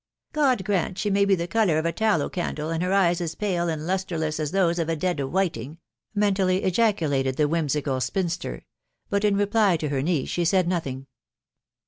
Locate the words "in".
9.23-9.37